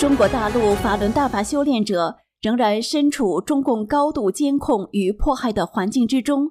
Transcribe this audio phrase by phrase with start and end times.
[0.00, 6.48] 中国大陆法轮大法修炼者仍然身处中共高度监控与迫害的环境之中，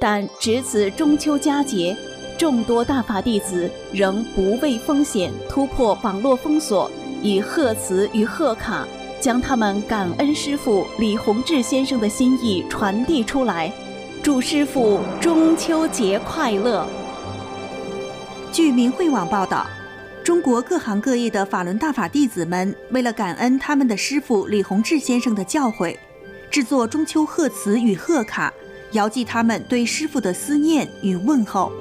[0.00, 1.94] 但值此中秋佳节，
[2.38, 6.90] 众多大法弟子仍不畏风险，突破网络封锁，
[7.22, 8.88] 以贺词与贺卡
[9.20, 13.70] 将他们感恩师父李洪志先生的心意传递出来，
[14.22, 16.86] 祝师父中秋节快乐。
[18.50, 19.66] 据明慧网报道，
[20.28, 25.96] 中国各行各业的法轮大法弟子们为了感恩他们的师傅李洪志先生的教诲，
[26.50, 28.52] 制作中秋贺词与贺卡，
[28.92, 31.72] 遥寄他们对师傅的思念与问候。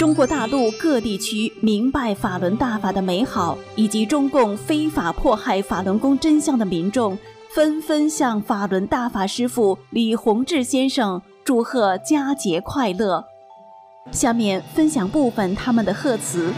[0.00, 7.18] 中国大陆各地区明白法轮大法的美好，以及中共非法迫害法轮功真相的民众，
[7.50, 13.22] 纷纷向法轮大法师父李洪志先生祝贺佳节快乐。
[14.10, 16.50] 下面分享部分他们的贺词。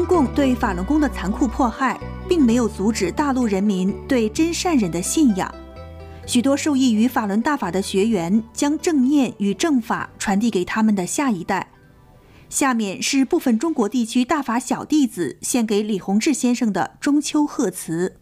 [0.00, 5.54] 中共对法轮功的残酷迫害，并没有阻止大陆人民对真善忍的信仰。
[6.24, 11.70] 许多受益于法轮大法的学员，将正念与正法传递给他们的下一代。
[12.48, 18.16] 下面是部分中国地区大法小弟子献给李洪志先生的中秋贺词。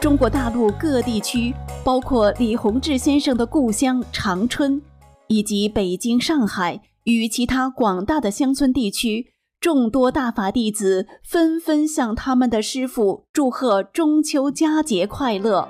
[0.00, 4.80] 中国大陆各地区，包括李洪志先生的故乡长春，
[5.28, 15.68] 以及北京、上海与其他广大的乡村地区，众多大法弟子纷纷向他们的师傅祝贺中秋佳节快乐。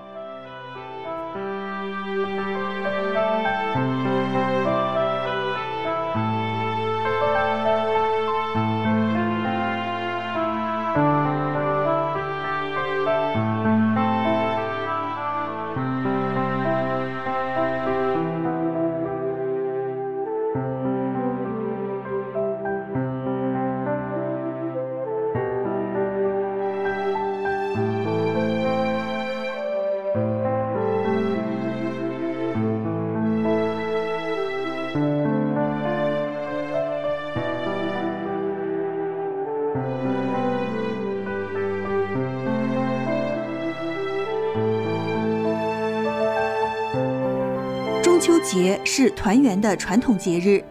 [48.20, 50.62] 中秋节是团圆的传统节日，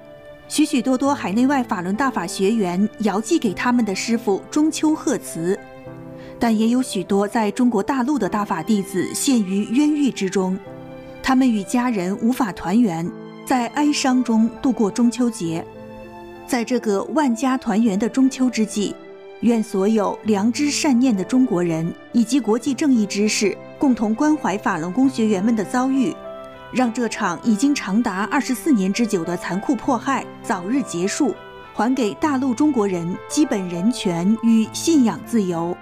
[0.48, 5.58] 许许多多海内外法轮大法学员遥寄给他们的师父中秋贺词，
[6.38, 10.60] 但也有许多在中国大陆的大法弟子陷于冤狱之中，
[11.24, 13.12] 他们与家人无法团圆，
[13.48, 15.66] 在哀伤中度过中秋节。
[16.46, 18.94] 在这个万家团圆的中秋之际，
[19.40, 26.14] 愿所有良知善念的中国人以及国际正义之士共同关怀法轮功学员们的遭遇。
[26.72, 31.34] 让这场已经长达二十四年之久的残酷迫害早日结束，
[31.74, 35.76] 还给大陆中国人基本人权与信仰自由。